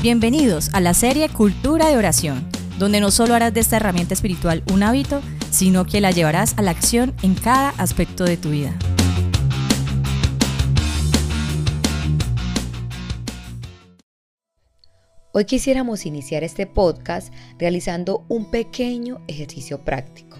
Bienvenidos 0.00 0.70
a 0.74 0.80
la 0.80 0.94
serie 0.94 1.28
Cultura 1.28 1.88
de 1.88 1.96
Oración, 1.96 2.48
donde 2.78 3.00
no 3.00 3.10
solo 3.10 3.34
harás 3.34 3.52
de 3.52 3.58
esta 3.58 3.78
herramienta 3.78 4.14
espiritual 4.14 4.62
un 4.72 4.84
hábito, 4.84 5.20
sino 5.50 5.86
que 5.86 6.00
la 6.00 6.12
llevarás 6.12 6.56
a 6.56 6.62
la 6.62 6.70
acción 6.70 7.16
en 7.24 7.34
cada 7.34 7.70
aspecto 7.70 8.22
de 8.22 8.36
tu 8.36 8.50
vida. 8.50 8.78
Hoy 15.32 15.46
quisiéramos 15.46 16.06
iniciar 16.06 16.44
este 16.44 16.68
podcast 16.68 17.34
realizando 17.58 18.24
un 18.28 18.52
pequeño 18.52 19.20
ejercicio 19.26 19.84
práctico. 19.84 20.36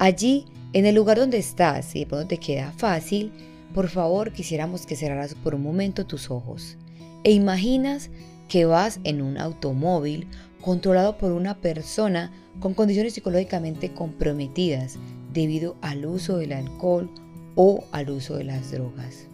Allí, 0.00 0.46
en 0.72 0.86
el 0.86 0.96
lugar 0.96 1.18
donde 1.18 1.38
estás 1.38 1.94
y 1.94 2.04
donde 2.04 2.26
te 2.26 2.38
queda 2.38 2.72
fácil, 2.72 3.30
por 3.72 3.86
favor 3.90 4.32
quisiéramos 4.32 4.86
que 4.86 4.96
cerraras 4.96 5.36
por 5.36 5.54
un 5.54 5.62
momento 5.62 6.04
tus 6.04 6.32
ojos 6.32 6.76
e 7.22 7.30
imaginas 7.30 8.10
que 8.48 8.64
vas 8.64 9.00
en 9.04 9.22
un 9.22 9.38
automóvil 9.38 10.26
controlado 10.60 11.18
por 11.18 11.32
una 11.32 11.60
persona 11.60 12.32
con 12.60 12.74
condiciones 12.74 13.14
psicológicamente 13.14 13.92
comprometidas 13.92 14.98
debido 15.32 15.76
al 15.80 16.06
uso 16.06 16.38
del 16.38 16.52
alcohol 16.52 17.10
o 17.54 17.84
al 17.92 18.10
uso 18.10 18.36
de 18.36 18.44
las 18.44 18.72
drogas. 18.72 19.26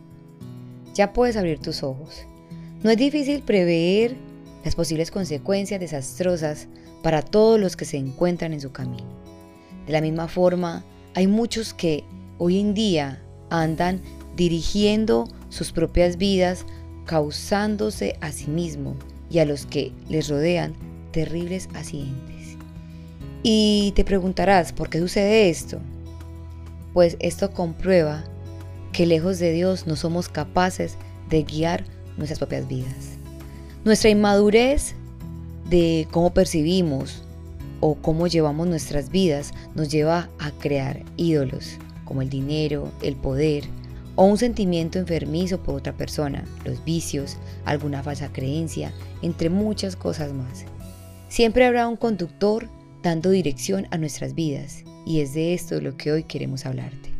Ya 0.95 1.13
puedes 1.13 1.37
abrir 1.37 1.59
tus 1.59 1.83
ojos. 1.83 2.25
No 2.83 2.91
es 2.91 2.97
difícil 2.97 3.43
prever 3.43 4.17
las 4.65 4.75
posibles 4.75 5.11
consecuencias 5.11 5.81
desastrosas 5.81 6.69
para 7.03 7.23
todos 7.23 7.61
los 7.61 7.77
que 7.77 7.85
se 7.85 7.97
encuentran 7.97 8.53
en 8.53 8.61
su 8.61 8.73
camino. 8.73 9.05
De 9.87 9.93
la 9.93 10.01
misma 10.01 10.29
forma, 10.29 10.85
hay 11.15 11.27
muchos 11.27 11.75
que 11.75 12.05
hoy 12.39 12.59
en 12.59 12.75
día 12.75 13.23
andan 13.51 14.01
dirigiendo 14.37 15.29
sus 15.49 15.73
propias 15.73 16.17
vidas 16.17 16.65
causándose 17.05 18.17
a 18.21 18.33
sí 18.33 18.49
mismo 18.49 18.97
y 19.31 19.39
a 19.39 19.45
los 19.45 19.67
que 19.67 19.93
les 20.09 20.29
rodean 20.29 20.75
terribles 21.13 21.69
accidentes. 21.75 22.57
Y 23.43 23.93
te 23.95 24.05
preguntarás, 24.05 24.73
¿por 24.73 24.89
qué 24.89 24.99
sucede 24.99 25.51
esto? 25.51 25.79
Pues 26.93 27.17
esto 27.21 27.51
comprueba 27.51 28.25
que 28.93 29.07
lejos 29.07 29.39
de 29.39 29.53
Dios 29.53 29.87
no 29.87 29.97
somos 29.97 30.29
capaces 30.29 30.97
de 31.29 31.43
guiar 31.43 31.85
nuestras 32.17 32.39
propias 32.39 32.67
vidas. 32.69 33.19
Nuestra 33.85 34.11
inmadurez 34.11 34.95
de 35.69 36.07
cómo 36.11 36.33
percibimos 36.33 37.23
o 37.81 37.97
cómo 37.97 38.29
llevamos 38.29 38.67
nuestras 38.67 39.11
vidas 39.11 39.53
nos 39.75 39.91
lleva 39.91 40.31
a 40.39 40.51
crear 40.53 41.03
ídolos 41.17 41.79
como 42.05 42.23
el 42.23 42.31
dinero, 42.31 42.91
el 43.03 43.17
poder, 43.17 43.65
o 44.17 44.25
un 44.25 44.39
sentimiento 44.39 44.99
enfermizo 44.99 45.63
por 45.63 45.77
otra 45.77 45.97
persona, 45.97 46.45
los 46.65 46.85
vicios, 46.85 47.37
alguna 47.65 48.03
falsa 48.03 48.33
creencia, 48.33 48.93
entre 49.23 49.51
muchas 49.51 49.97
cosas 49.97 50.33
más. 50.33 50.65
Siempre 51.29 51.67
habrá 51.67 51.89
un 51.89 51.97
conductor 51.97 52.69
dando 53.03 53.31
dirección 53.31 53.87
a 53.91 53.99
nuestras 53.99 54.35
vidas 54.35 54.85
y 55.05 55.21
es 55.21 55.35
de 55.35 55.55
esto 55.55 55.77
de 55.77 55.83
lo 55.83 55.97
que 55.97 56.13
hoy 56.13 56.25
queremos 56.25 56.65
hablarte. 56.65 57.11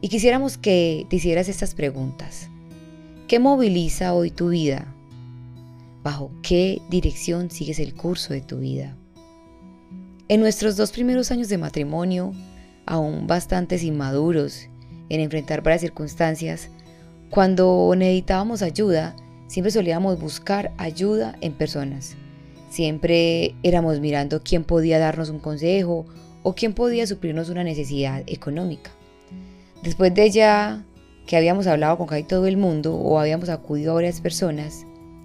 Y 0.00 0.08
quisiéramos 0.08 0.58
que 0.58 1.06
te 1.08 1.16
hicieras 1.16 1.48
estas 1.48 1.74
preguntas. 1.74 2.48
¿Qué 3.26 3.38
moviliza 3.38 4.12
hoy 4.12 4.30
tu 4.30 4.50
vida? 4.50 4.86
¿Bajo 6.02 6.30
qué 6.42 6.82
dirección 6.90 7.50
sigues 7.50 7.78
el 7.78 7.94
curso 7.94 8.34
de 8.34 8.42
tu 8.42 8.58
vida? 8.58 8.94
En 10.28 10.40
nuestros 10.40 10.76
dos 10.76 10.92
primeros 10.92 11.30
años 11.30 11.48
de 11.48 11.56
matrimonio, 11.56 12.34
aún 12.84 13.26
bastantes 13.26 13.82
inmaduros 13.82 14.68
en 15.08 15.20
enfrentar 15.20 15.62
varias 15.62 15.82
circunstancias, 15.82 16.70
cuando 17.30 17.92
necesitábamos 17.96 18.62
ayuda, 18.62 19.16
siempre 19.48 19.72
solíamos 19.72 20.20
buscar 20.20 20.72
ayuda 20.78 21.36
en 21.40 21.52
personas. 21.52 22.16
Siempre 22.70 23.54
éramos 23.62 24.00
mirando 24.00 24.42
quién 24.42 24.64
podía 24.64 24.98
darnos 24.98 25.30
un 25.30 25.38
consejo 25.38 26.06
o 26.42 26.54
quién 26.54 26.74
podía 26.74 27.06
suplirnos 27.06 27.48
una 27.48 27.64
necesidad 27.64 28.22
económica. 28.26 28.90
Después 29.82 30.14
de 30.14 30.30
ya 30.30 30.84
que 31.26 31.36
habíamos 31.36 31.66
hablado 31.66 31.98
con 31.98 32.06
casi 32.06 32.22
todo 32.22 32.46
el 32.46 32.56
mundo 32.56 32.96
o 32.96 33.18
habíamos 33.18 33.48
acudido 33.48 33.92
a 33.92 33.94
varias 33.94 34.20
personas, 34.20 34.84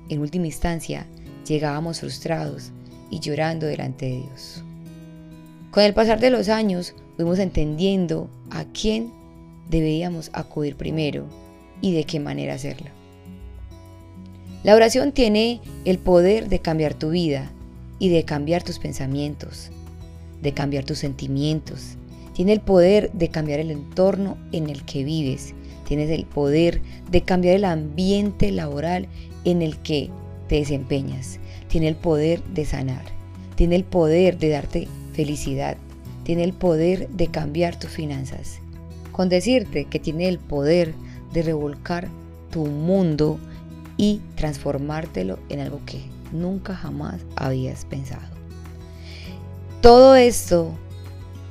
en 0.10 0.20
última 0.20 0.48
instancia 0.48 1.06
llegábamos 1.46 2.00
frustrados 2.00 2.72
y 3.10 3.20
llorando 3.20 3.68
delante 3.68 4.06
de 4.06 4.18
Dios. 4.18 4.64
Con 5.72 5.84
el 5.84 5.94
pasar 5.94 6.20
de 6.20 6.30
los 6.30 6.50
años 6.50 6.96
fuimos 7.16 7.40
entendiendo 7.40 8.30
a 8.50 8.66
quién 8.66 9.12
deberíamos 9.70 10.32
acudir 10.34 10.76
primero 10.76 11.26
y 11.82 11.94
de 11.94 12.04
qué 12.04 12.20
manera 12.20 12.56
hacerlo. 12.56 12.88
La 14.64 14.76
oración 14.76 15.14
tiene 15.14 15.62
el 15.86 16.00
poder 16.00 16.50
de 16.50 16.60
cambiar 16.60 16.94
tu 16.94 17.12
vida 17.12 17.50
y 17.98 18.10
de 18.10 18.26
cambiar 18.26 18.64
tus 18.64 18.80
pensamientos, 18.80 19.72
de 20.42 20.54
cambiar 20.54 20.84
tus 20.84 20.98
sentimientos. 20.98 21.96
Tiene 22.34 22.54
el 22.54 22.60
poder 22.60 23.12
de 23.14 23.30
cambiar 23.30 23.60
el 23.60 23.72
entorno 23.72 24.38
en 24.52 24.70
el 24.70 24.84
que 24.84 25.04
vives. 25.04 25.54
Tienes 25.88 26.10
el 26.10 26.26
poder 26.26 26.82
de 27.10 27.22
cambiar 27.22 27.56
el 27.56 27.66
ambiente 27.66 28.52
laboral 28.52 29.08
en 29.46 29.62
el 29.62 29.78
que 29.78 30.10
te 30.48 30.56
desempeñas. 30.56 31.40
Tiene 31.68 31.88
el 31.88 31.96
poder 31.96 32.44
de 32.44 32.66
sanar. 32.66 33.04
Tiene 33.56 33.76
el 33.76 33.84
poder 33.84 34.38
de 34.38 34.50
darte 34.50 34.88
felicidad. 35.14 35.78
Tiene 36.24 36.44
el 36.44 36.54
poder 36.54 37.10
de 37.10 37.28
cambiar 37.28 37.78
tus 37.78 37.92
finanzas 37.92 38.60
con 39.12 39.30
decirte 39.30 39.86
que 39.86 40.00
tiene 40.00 40.28
el 40.28 40.40
poder 40.40 40.94
de 41.34 41.44
revolcar 41.44 42.08
tu 42.52 42.66
mundo 42.66 43.40
y 43.98 44.22
transformártelo 44.36 45.40
en 45.50 45.60
algo 45.60 45.82
que 45.86 46.02
nunca 46.32 46.76
jamás 46.76 47.22
habías 47.36 47.86
pensado. 47.86 48.28
Todo 49.82 50.16
esto 50.16 50.74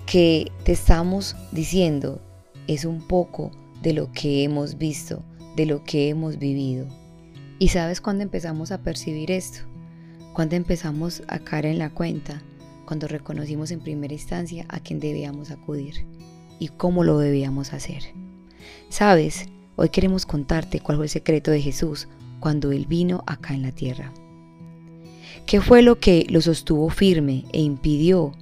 que 0.07 0.51
te 0.65 0.73
estamos 0.73 1.37
diciendo 1.53 2.21
es 2.67 2.85
un 2.85 3.01
poco 3.01 3.51
de 3.83 3.93
lo 3.93 4.11
que 4.13 4.45
hemos 4.45 4.79
visto, 4.79 5.23
de 5.57 5.67
lo 5.67 5.85
que 5.85 6.09
hemos 6.09 6.39
vivido. 6.39 6.87
¿Y 7.59 7.69
sabes 7.69 8.01
cuándo 8.01 8.23
empezamos 8.23 8.71
a 8.71 8.79
percibir 8.79 9.31
esto? 9.31 9.61
Cuando 10.33 10.57
empezamos 10.57 11.23
a 11.29 11.41
caer 11.41 11.67
en 11.67 11.79
la 11.79 11.91
cuenta, 11.91 12.43
cuando 12.87 13.09
reconocimos 13.09 13.71
en 13.71 13.81
primera 13.81 14.15
instancia 14.15 14.65
a 14.69 14.81
quien 14.81 15.01
debíamos 15.01 15.51
acudir 15.51 16.07
y 16.59 16.69
cómo 16.69 17.05
lo 17.05 17.19
debíamos 17.19 17.73
hacer. 17.73 18.03
Sabes, 18.89 19.49
hoy 19.77 19.91
queremos 19.91 20.27
contarte 20.27 20.81
cuál 20.81 20.97
fue 20.97 21.07
el 21.07 21.11
secreto 21.11 21.51
de 21.51 21.61
Jesús 21.61 22.09
cuando 22.41 22.73
Él 22.73 22.87
vino 22.87 23.23
acá 23.27 23.55
en 23.55 23.63
la 23.63 23.73
tierra. 23.73 24.13
¿Qué 25.47 25.61
fue 25.61 25.83
lo 25.83 25.99
que 25.99 26.27
lo 26.29 26.41
sostuvo 26.41 26.91
firme 26.91 27.45
e 27.53 27.61
impidió 27.61 28.33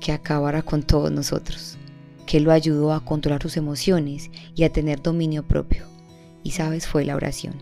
que 0.00 0.12
acabara 0.12 0.62
con 0.62 0.82
todos 0.82 1.10
nosotros? 1.10 1.76
¿Qué 2.26 2.40
lo 2.40 2.52
ayudó 2.52 2.92
a 2.92 3.04
controlar 3.04 3.42
sus 3.42 3.56
emociones 3.56 4.30
y 4.54 4.64
a 4.64 4.72
tener 4.72 5.02
dominio 5.02 5.42
propio? 5.42 5.86
Y 6.44 6.52
sabes, 6.52 6.86
fue 6.86 7.04
la 7.04 7.16
oración. 7.16 7.54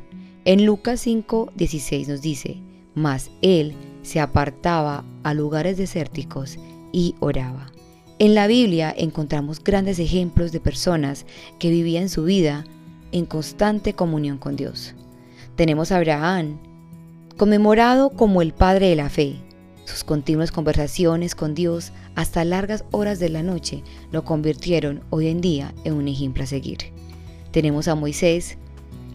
En 0.44 0.64
Lucas 0.64 1.00
5, 1.00 1.52
16 1.54 2.08
nos 2.08 2.22
dice, 2.22 2.58
mas 2.94 3.30
Él 3.42 3.74
se 4.02 4.20
apartaba 4.20 5.04
a 5.22 5.34
lugares 5.34 5.76
desérticos 5.76 6.58
y 6.92 7.14
oraba. 7.20 7.72
En 8.20 8.34
la 8.34 8.48
Biblia 8.48 8.94
encontramos 8.94 9.64
grandes 9.64 9.98
ejemplos 9.98 10.52
de 10.52 10.60
personas 10.60 11.24
que 11.58 11.70
vivían 11.70 12.10
su 12.10 12.24
vida 12.24 12.66
en 13.12 13.24
constante 13.24 13.94
comunión 13.94 14.36
con 14.36 14.56
Dios. 14.56 14.94
Tenemos 15.56 15.90
a 15.90 15.96
Abraham, 15.96 16.58
conmemorado 17.38 18.10
como 18.10 18.42
el 18.42 18.52
padre 18.52 18.90
de 18.90 18.96
la 18.96 19.08
fe. 19.08 19.36
Sus 19.86 20.04
continuas 20.04 20.52
conversaciones 20.52 21.34
con 21.34 21.54
Dios 21.54 21.92
hasta 22.14 22.44
largas 22.44 22.84
horas 22.90 23.20
de 23.20 23.30
la 23.30 23.42
noche 23.42 23.82
lo 24.12 24.22
convirtieron 24.22 25.00
hoy 25.08 25.28
en 25.28 25.40
día 25.40 25.72
en 25.84 25.94
un 25.94 26.06
ejemplo 26.06 26.42
a 26.42 26.46
seguir. 26.46 26.92
Tenemos 27.52 27.88
a 27.88 27.94
Moisés. 27.94 28.58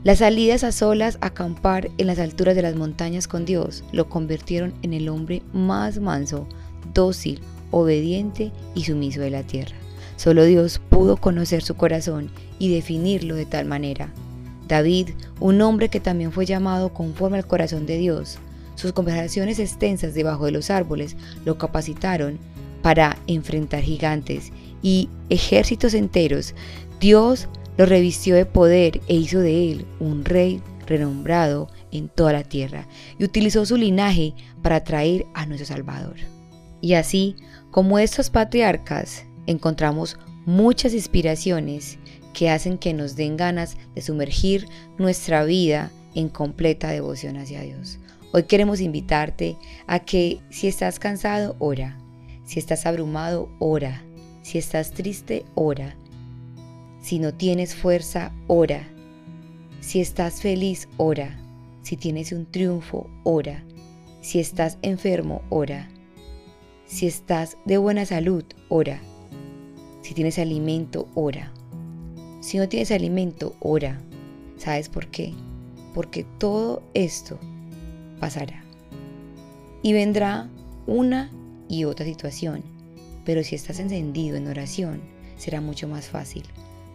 Las 0.03 0.17
salidas 0.17 0.63
a 0.63 0.71
solas 0.71 1.19
a 1.21 1.27
acampar 1.27 1.91
en 1.99 2.07
las 2.07 2.17
alturas 2.17 2.55
de 2.55 2.63
las 2.63 2.75
montañas 2.75 3.27
con 3.27 3.45
Dios 3.45 3.83
lo 3.91 4.09
convirtieron 4.09 4.73
en 4.81 4.93
el 4.93 5.09
hombre 5.09 5.43
más 5.53 5.99
manso, 5.99 6.47
dócil, 6.91 7.39
obediente 7.71 8.51
y 8.73 8.83
sumiso 8.83 9.21
de 9.21 9.29
la 9.29 9.43
tierra. 9.43 9.75
Solo 10.17 10.45
Dios 10.45 10.79
pudo 10.89 11.17
conocer 11.17 11.61
su 11.61 11.75
corazón 11.75 12.29
y 12.57 12.73
definirlo 12.73 13.35
de 13.35 13.45
tal 13.45 13.65
manera. 13.65 14.13
David, 14.67 15.09
un 15.39 15.61
hombre 15.61 15.89
que 15.89 15.99
también 15.99 16.31
fue 16.31 16.45
llamado 16.45 16.93
conforme 16.93 17.37
al 17.37 17.47
corazón 17.47 17.85
de 17.85 17.97
Dios, 17.97 18.39
sus 18.75 18.91
conversaciones 18.91 19.59
extensas 19.59 20.13
debajo 20.13 20.45
de 20.45 20.51
los 20.51 20.69
árboles 20.69 21.15
lo 21.45 21.57
capacitaron 21.57 22.37
para 22.81 23.17
enfrentar 23.27 23.81
gigantes 23.81 24.51
y 24.81 25.09
ejércitos 25.29 25.93
enteros. 25.93 26.53
Dios 26.99 27.47
lo 27.77 27.85
revistió 27.85 28.35
de 28.35 28.45
poder 28.45 29.01
e 29.07 29.15
hizo 29.15 29.39
de 29.39 29.71
él 29.71 29.85
un 29.99 30.23
rey 30.23 30.61
renombrado 30.85 31.69
en 31.91 32.09
toda 32.09 32.33
la 32.33 32.43
tierra 32.43 32.87
y 33.17 33.23
utilizó 33.23 33.65
su 33.65 33.77
linaje 33.77 34.33
para 34.61 34.83
traer 34.83 35.25
a 35.33 35.45
nuestro 35.45 35.65
Salvador. 35.65 36.34
Y 36.85 36.93
así 36.93 37.35
como 37.71 37.97
estos 37.97 38.29
patriarcas, 38.29 39.25
encontramos 39.47 40.19
muchas 40.45 40.93
inspiraciones 40.93 41.97
que 42.31 42.51
hacen 42.51 42.77
que 42.77 42.93
nos 42.93 43.15
den 43.15 43.37
ganas 43.37 43.75
de 43.95 44.03
sumergir 44.03 44.67
nuestra 44.99 45.43
vida 45.45 45.91
en 46.13 46.29
completa 46.29 46.91
devoción 46.91 47.37
hacia 47.37 47.63
Dios. 47.63 47.97
Hoy 48.33 48.43
queremos 48.43 48.81
invitarte 48.81 49.57
a 49.87 49.97
que 49.97 50.41
si 50.51 50.67
estás 50.67 50.99
cansado, 50.99 51.55
ora. 51.57 51.97
Si 52.45 52.59
estás 52.59 52.85
abrumado, 52.85 53.49
ora. 53.57 54.03
Si 54.43 54.59
estás 54.59 54.91
triste, 54.91 55.43
ora. 55.55 55.95
Si 57.01 57.17
no 57.17 57.33
tienes 57.33 57.73
fuerza, 57.73 58.31
ora. 58.45 58.87
Si 59.79 60.01
estás 60.01 60.39
feliz, 60.39 60.87
ora. 60.97 61.35
Si 61.81 61.97
tienes 61.97 62.31
un 62.31 62.45
triunfo, 62.45 63.09
ora. 63.23 63.63
Si 64.21 64.39
estás 64.39 64.77
enfermo, 64.83 65.41
ora. 65.49 65.89
Si 66.87 67.07
estás 67.07 67.57
de 67.65 67.77
buena 67.77 68.05
salud, 68.05 68.43
ora. 68.69 69.01
Si 70.03 70.13
tienes 70.13 70.37
alimento, 70.37 71.07
ora. 71.15 71.51
Si 72.41 72.59
no 72.59 72.69
tienes 72.69 72.91
alimento, 72.91 73.55
ora. 73.59 73.99
¿Sabes 74.57 74.87
por 74.87 75.07
qué? 75.07 75.33
Porque 75.95 76.25
todo 76.37 76.83
esto 76.93 77.39
pasará. 78.19 78.63
Y 79.81 79.93
vendrá 79.93 80.47
una 80.85 81.31
y 81.67 81.85
otra 81.85 82.05
situación. 82.05 82.63
Pero 83.25 83.43
si 83.43 83.55
estás 83.55 83.79
encendido 83.79 84.37
en 84.37 84.47
oración, 84.47 85.01
será 85.37 85.61
mucho 85.61 85.87
más 85.87 86.07
fácil. 86.07 86.43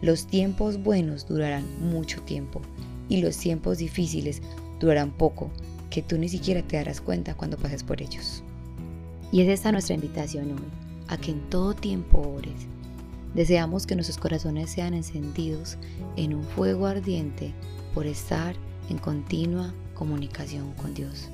Los 0.01 0.25
tiempos 0.25 0.81
buenos 0.81 1.27
durarán 1.27 1.65
mucho 1.91 2.21
tiempo 2.21 2.61
y 3.09 3.21
los 3.21 3.37
tiempos 3.37 3.79
difíciles 3.79 4.41
durarán 4.79 5.11
poco, 5.11 5.51
que 5.89 6.01
tú 6.01 6.17
ni 6.17 6.29
siquiera 6.29 6.61
te 6.63 6.77
darás 6.77 7.01
cuenta 7.01 7.35
cuando 7.35 7.57
pases 7.57 7.83
por 7.83 8.01
ellos. 8.01 8.41
Y 9.31 9.41
es 9.41 9.47
esta 9.47 9.71
nuestra 9.71 9.95
invitación 9.95 10.51
hoy, 10.51 11.07
a 11.07 11.17
que 11.17 11.31
en 11.31 11.39
todo 11.49 11.73
tiempo 11.73 12.19
ores. 12.37 12.67
Deseamos 13.33 13.87
que 13.87 13.95
nuestros 13.95 14.17
corazones 14.17 14.71
sean 14.71 14.93
encendidos 14.93 15.77
en 16.17 16.33
un 16.35 16.43
fuego 16.43 16.85
ardiente 16.85 17.53
por 17.93 18.05
estar 18.05 18.55
en 18.89 18.97
continua 18.97 19.73
comunicación 19.93 20.73
con 20.73 20.93
Dios. 20.93 21.29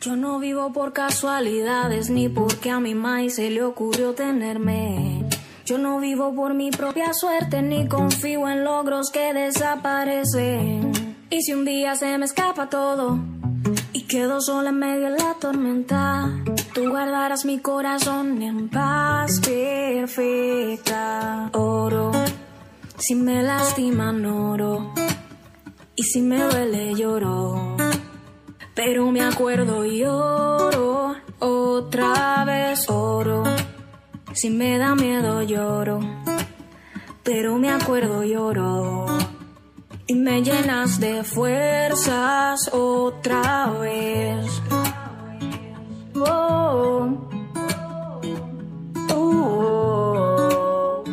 Yo 0.00 0.14
no 0.14 0.38
vivo 0.38 0.72
por 0.72 0.92
casualidades 0.92 2.10
ni 2.10 2.28
porque 2.28 2.70
a 2.70 2.78
mi 2.78 2.94
maíz 2.94 3.34
se 3.36 3.50
le 3.50 3.62
ocurrió 3.62 4.14
tenerme. 4.14 5.24
Yo 5.64 5.78
no 5.78 5.98
vivo 5.98 6.32
por 6.32 6.54
mi 6.54 6.70
propia 6.70 7.12
suerte 7.12 7.60
ni 7.60 7.88
confío 7.88 8.48
en 8.48 8.62
logros 8.62 9.10
que 9.10 9.34
desaparecen. 9.34 10.85
Y 11.28 11.42
si 11.42 11.52
un 11.52 11.64
día 11.64 11.96
se 11.96 12.16
me 12.18 12.24
escapa 12.24 12.68
todo 12.68 13.18
y 13.92 14.02
quedo 14.02 14.40
sola 14.40 14.70
en 14.70 14.78
medio 14.78 15.10
de 15.10 15.18
la 15.18 15.34
tormenta, 15.40 16.30
tú 16.72 16.88
guardarás 16.88 17.44
mi 17.44 17.58
corazón 17.58 18.40
en 18.40 18.68
paz 18.68 19.40
perfecta. 19.40 20.70
Oro, 21.52 22.12
si 22.96 23.16
me 23.16 23.42
lastiman 23.42 24.24
oro 24.24 24.94
y 25.96 26.04
si 26.04 26.22
me 26.22 26.38
duele 26.38 26.94
lloro. 26.94 27.76
Pero 28.76 29.10
me 29.10 29.22
acuerdo 29.22 29.84
y 29.84 30.04
oro, 30.04 31.16
otra 31.40 32.44
vez 32.44 32.88
oro. 32.88 33.42
Si 34.32 34.48
me 34.50 34.78
da 34.78 34.94
miedo 34.94 35.42
lloro, 35.42 35.98
pero 37.24 37.58
me 37.58 37.72
acuerdo 37.72 38.22
lloro. 38.22 39.35
Y 40.08 40.14
me 40.14 40.40
llenas 40.40 41.00
de 41.00 41.24
fuerzas 41.24 42.70
otra 42.72 43.72
vez. 43.80 44.46
Oh, 46.14 47.18
oh. 49.12 51.04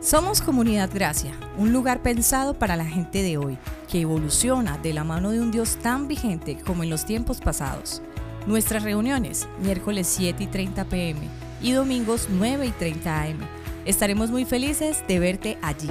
Somos 0.00 0.42
Comunidad 0.42 0.90
Gracia, 0.92 1.30
un 1.56 1.72
lugar 1.72 2.02
pensado 2.02 2.58
para 2.58 2.74
la 2.74 2.84
gente 2.84 3.22
de 3.22 3.36
hoy, 3.38 3.58
que 3.88 4.00
evoluciona 4.00 4.76
de 4.78 4.92
la 4.92 5.04
mano 5.04 5.30
de 5.30 5.40
un 5.40 5.52
Dios 5.52 5.76
tan 5.76 6.08
vigente 6.08 6.56
como 6.56 6.82
en 6.82 6.90
los 6.90 7.04
tiempos 7.04 7.40
pasados. 7.40 8.02
Nuestras 8.46 8.82
reuniones, 8.82 9.48
miércoles 9.62 10.06
7 10.06 10.44
y 10.44 10.46
30 10.46 10.84
pm 10.84 11.20
y 11.62 11.72
domingos 11.72 12.28
9 12.30 12.66
y 12.66 12.70
30 12.72 13.22
am. 13.22 13.38
Estaremos 13.86 14.30
muy 14.30 14.44
felices 14.44 15.02
de 15.08 15.18
verte 15.18 15.58
allí. 15.62 15.88